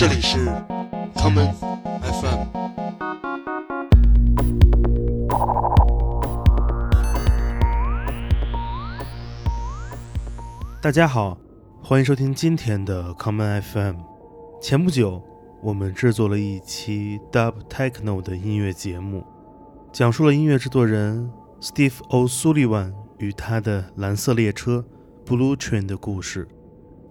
[0.00, 0.38] 这里是
[1.14, 1.52] common
[2.00, 2.46] FM。
[10.80, 11.36] 大家好，
[11.82, 13.96] 欢迎收听今天的 common FM。
[14.62, 15.22] 前不久，
[15.62, 19.22] 我们制作了一期 dub techno 的音乐节目，
[19.92, 21.30] 讲述了音乐制作人
[21.60, 24.82] Steve O'Sullivan 与他的蓝色列车
[25.26, 26.48] Blue Train 的故事。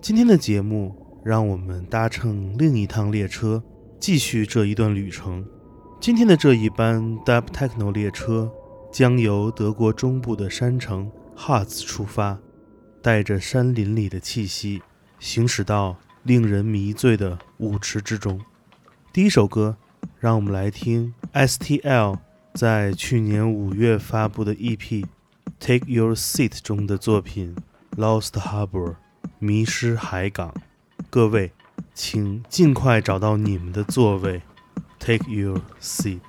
[0.01, 0.95] 今天的节目，
[1.29, 3.61] 让我们搭乘另一趟列车，
[3.99, 5.45] 继续这一段旅程。
[6.01, 8.51] 今天的这一班 Dub Techno 列车
[8.91, 12.39] 将由德国中部的山城 Hartz 出发，
[13.03, 14.81] 带着山林里的气息，
[15.19, 18.41] 行驶到令人迷醉的舞池之中。
[19.13, 19.77] 第一首歌，
[20.17, 22.17] 让我们来听 STL
[22.55, 24.77] 在去年五月发布的 EP
[25.59, 27.55] 《Take Your Seat》中的作品
[28.01, 28.93] 《Lost Harbor》。
[29.37, 30.53] 迷失海港，
[31.09, 31.51] 各位，
[31.93, 34.41] 请尽快找到你们的座位
[34.99, 36.19] ，Take your seat。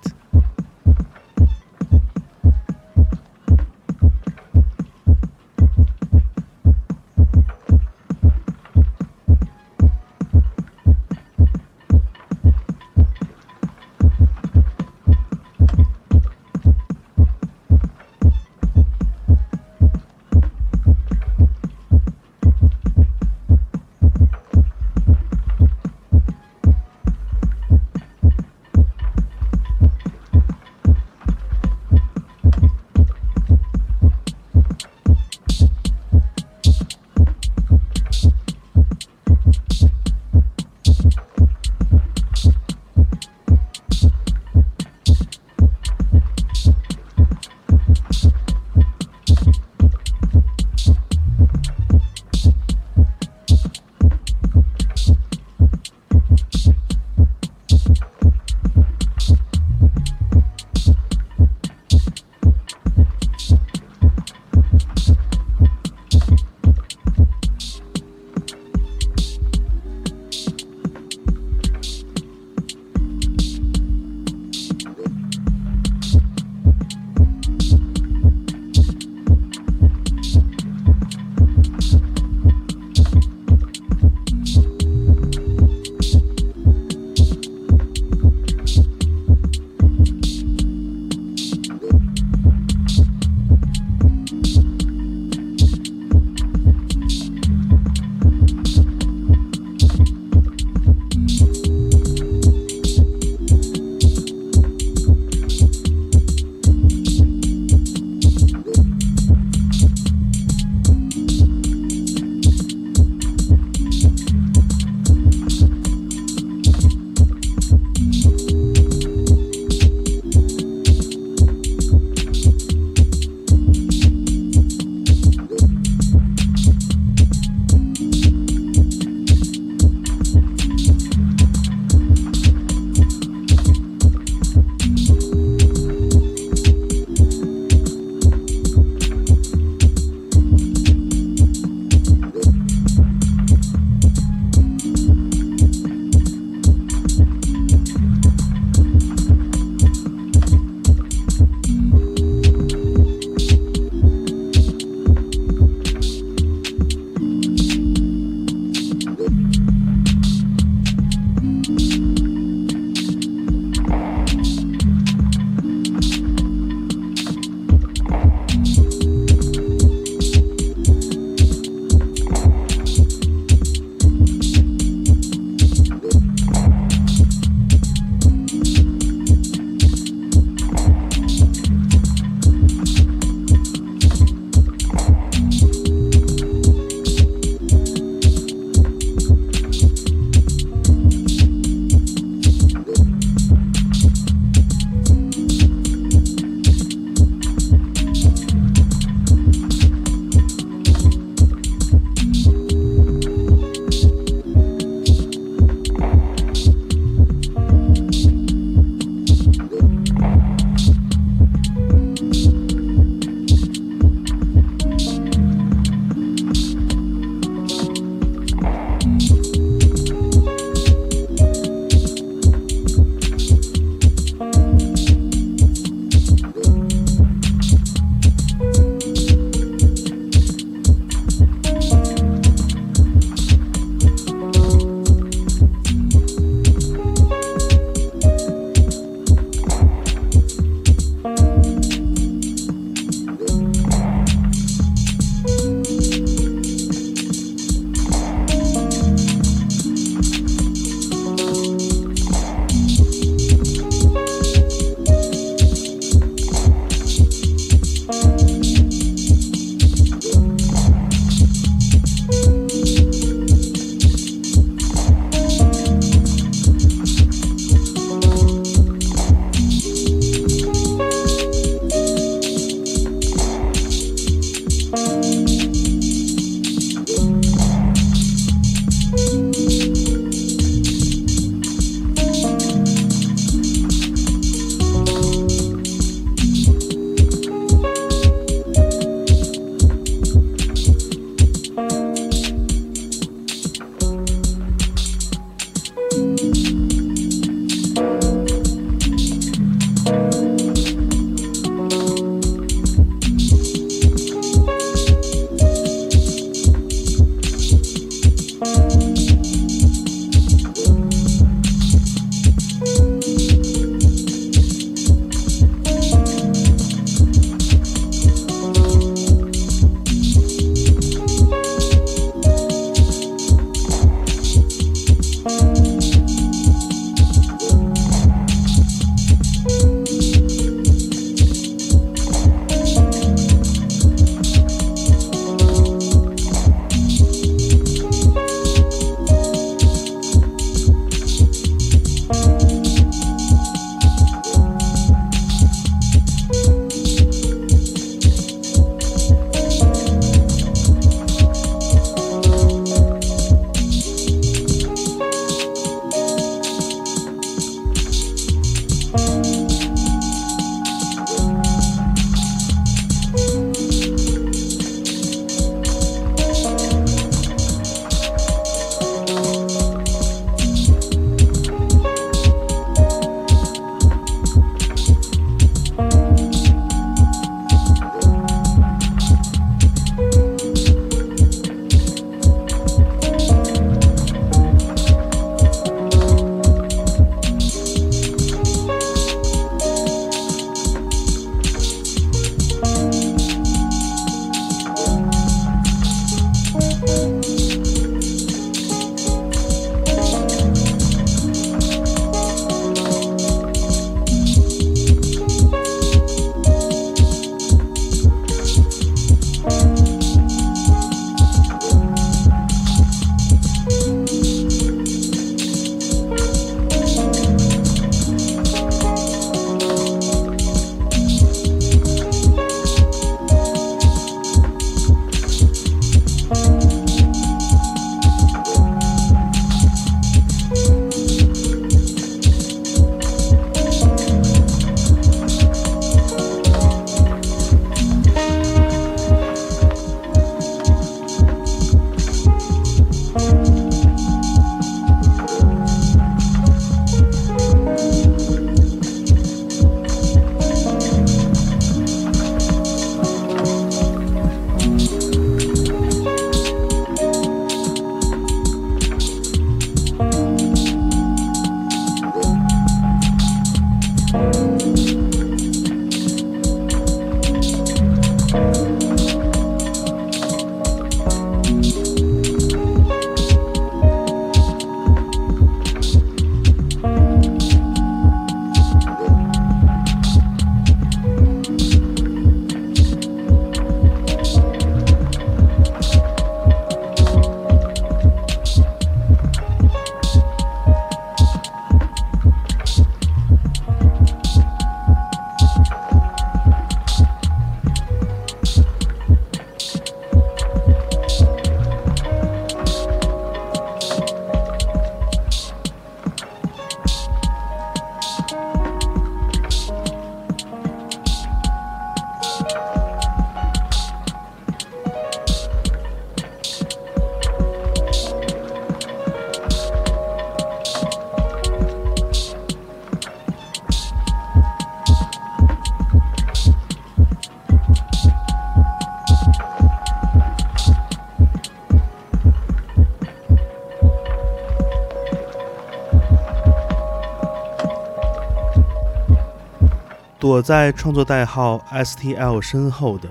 [540.50, 543.28] 躲在创作代号 STL 身后的，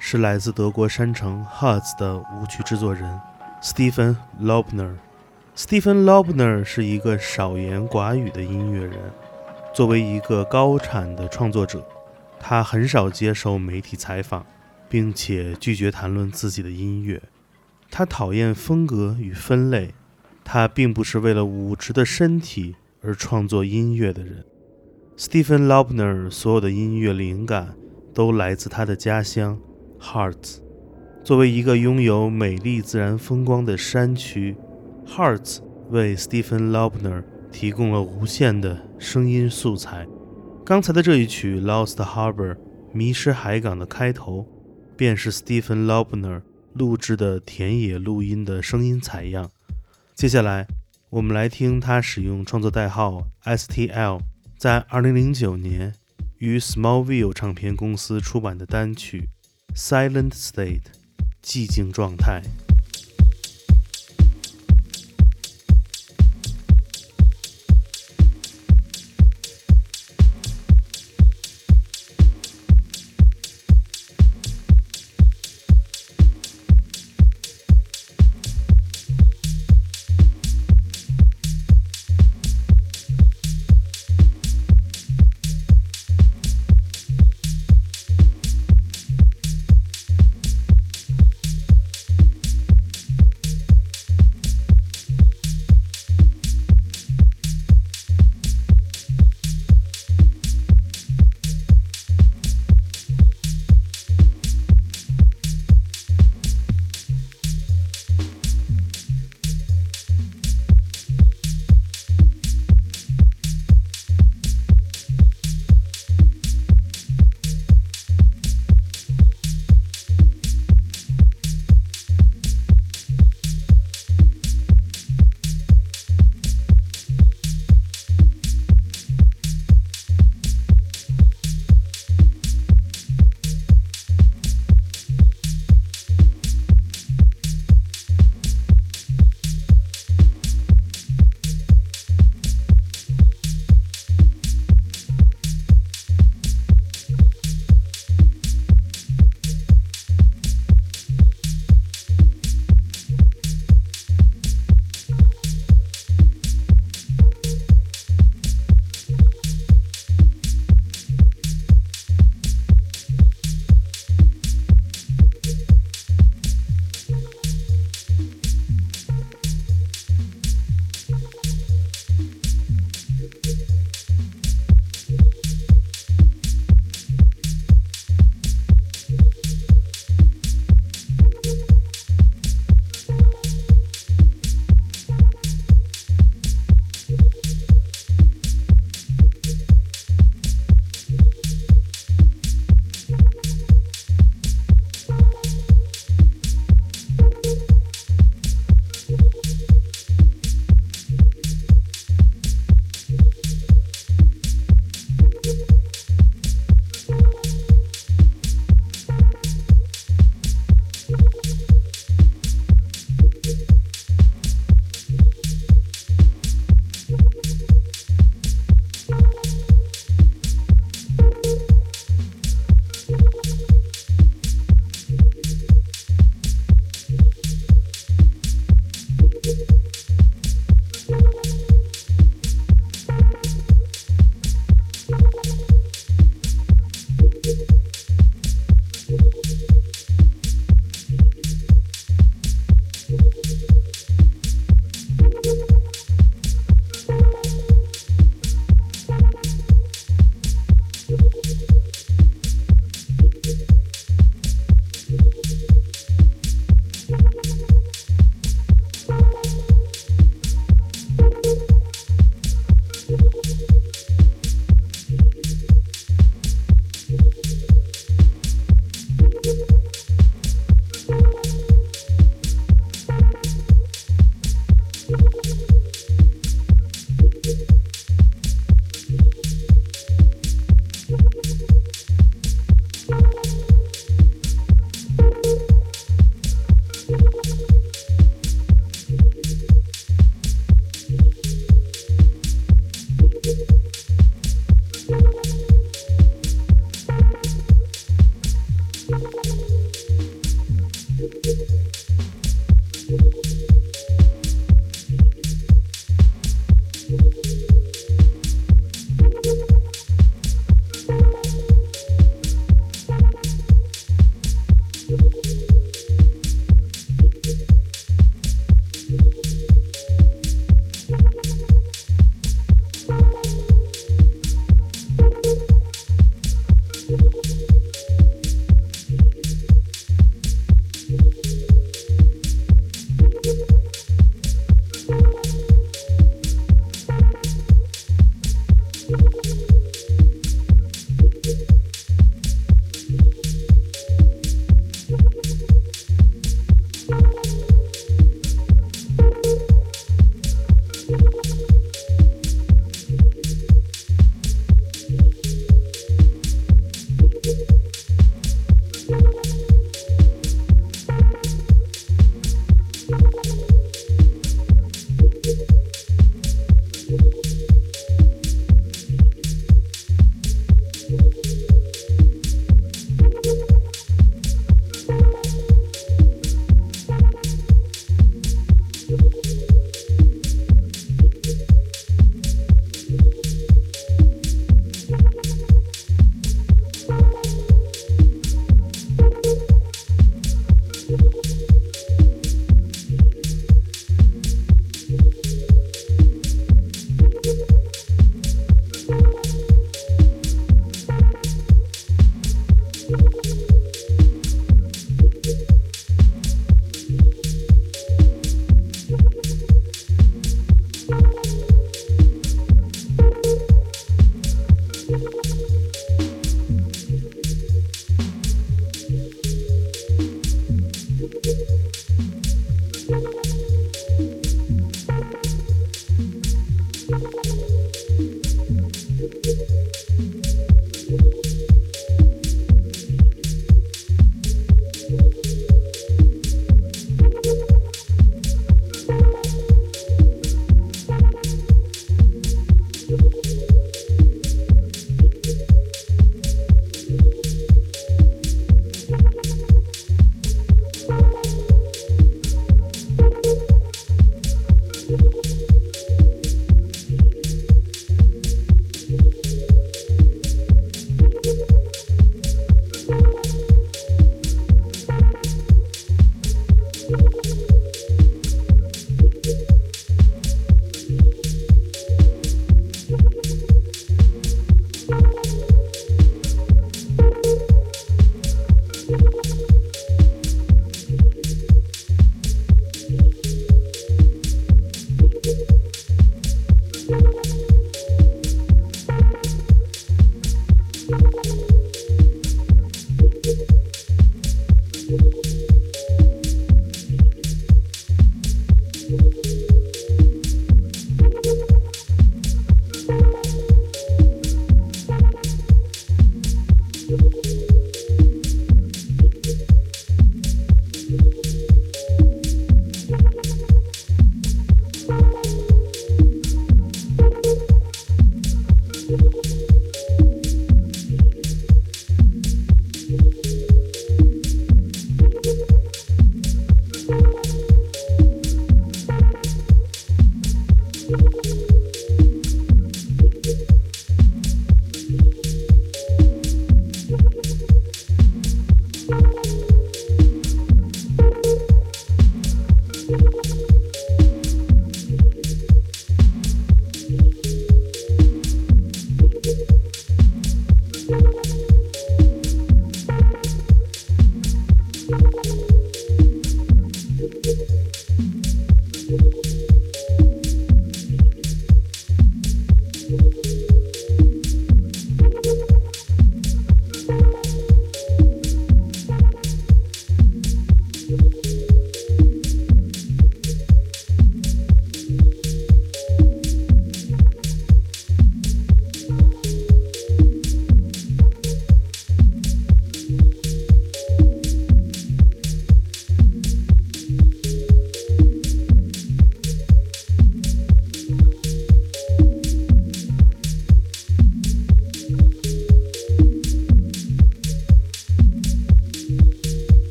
[0.00, 3.20] 是来自德国山城 Hutt 的舞曲制作人
[3.62, 4.96] Stephen Lobner。
[5.56, 8.98] Stephen Lobner 是一个少言寡语的音乐人。
[9.72, 11.86] 作为一个高产的创作者，
[12.40, 14.44] 他很少接受媒体采访，
[14.88, 17.22] 并且拒绝谈论自己的音乐。
[17.92, 19.94] 他讨厌风格与分类。
[20.42, 24.44] 他并不是为了舞池的身体而创作音乐的人。
[25.18, 27.74] Stephen Lobner 所有的音乐灵感
[28.12, 29.58] 都来自他的家乡
[29.98, 30.58] Hearts。
[31.24, 34.54] 作为一个拥有美丽自然风光的山区
[35.06, 40.06] ，Hearts 为 Stephen Lobner 提供了无限的声音素材。
[40.66, 42.52] 刚才的这一曲《Lost Harbor》
[42.92, 44.46] 迷失海港的开头，
[44.98, 46.42] 便是 Stephen Lobner
[46.74, 49.50] 录制的田野录音的声音采样。
[50.14, 50.66] 接下来，
[51.08, 54.20] 我们来听他使用创作代号 STL，
[54.58, 55.94] 在2009年
[56.38, 59.28] 于 Smallville 唱片公司出版的单曲
[59.76, 60.80] 《Silent State》
[61.44, 62.42] （寂静状态）。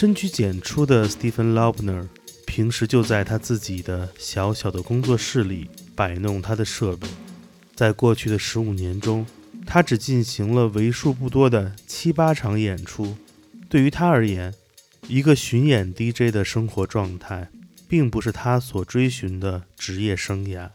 [0.00, 2.08] 深居简出的 Stephen Laubner，
[2.46, 7.06] 平时就在他自己的小小的工作室里摆弄他的设备。
[7.74, 9.26] 在过去的十五年中，
[9.66, 13.14] 他只进行了为数不多的七八场演出。
[13.68, 14.54] 对于他而言，
[15.06, 17.50] 一个巡演 DJ 的生活状态，
[17.86, 20.70] 并不是他所追寻的职业生涯，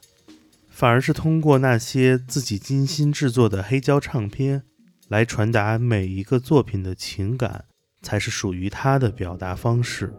[0.70, 4.62] 反而是通过那些自己精心制作的黑胶唱片，
[5.08, 7.66] 来传达每一个作品的情感。
[8.06, 10.14] 才是属于他的表达方式。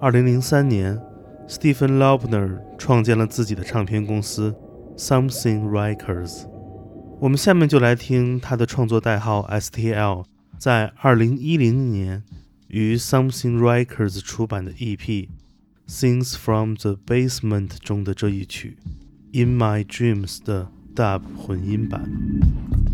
[0.00, 0.98] 二零零三年
[1.46, 4.56] ，Stephen l o b n e r 创建了自己的唱片公司
[4.96, 6.46] Something Records。
[7.20, 10.24] 我们下面就来听他的创作代号 STL
[10.56, 12.22] 在二零一零年
[12.68, 14.96] 于 Something Records 出版的 EP
[15.86, 18.78] 《Things from the Basement》中的这一曲
[19.44, 22.89] 《In My Dreams》的 Dub 混音版。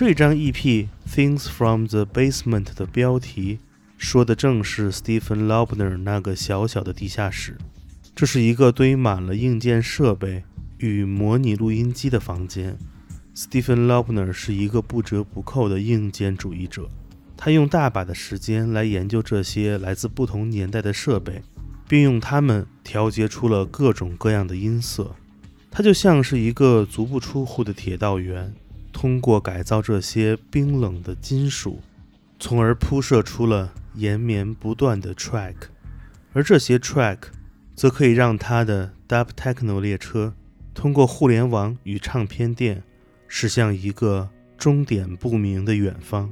[0.00, 0.54] 这张 EP
[1.06, 3.58] 《Things from the Basement》的标题
[3.98, 7.58] 说的正是 Stephen Laubner 那个小小的地下室。
[8.14, 10.42] 这是一个堆满了硬件设备
[10.78, 12.78] 与模拟录音机的房间。
[13.36, 16.88] Stephen Laubner 是一个不折不扣的硬件主义者，
[17.36, 21.42] 他用大把的时间来研究这些来自不同年代的设备，
[21.86, 25.14] 并用它们调节出了各种各样的音色。
[25.70, 28.54] 他就像是一个足不出户的铁道员。
[28.92, 31.80] 通过改造这些冰冷的金属，
[32.38, 35.54] 从而铺设出了延绵不断的 track，
[36.32, 37.18] 而这些 track
[37.74, 40.34] 则可以让他的 dub techno 列车
[40.74, 42.82] 通过互联网与唱片店
[43.26, 46.30] 驶向一个终点不明的远方。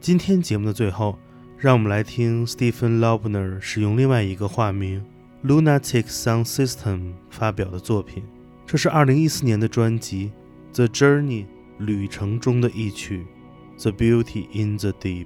[0.00, 1.18] 今天节目的最后，
[1.58, 5.04] 让我们来听 Stephen Laubner 使用另外一个化名
[5.44, 8.22] Lunatic Sound System 发表的作品，
[8.66, 10.32] 这是2014年的专辑
[10.74, 11.44] 《The Journey》。
[11.80, 13.26] 旅程中的一曲
[13.82, 15.24] 《The Beauty in the Deep》。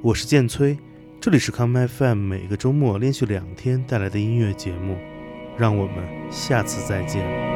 [0.00, 0.78] 我是剑崔，
[1.20, 4.96] 这里是 Come FM，每个周末连续两天带来的音乐节目。
[5.58, 7.55] 让我们下次再见。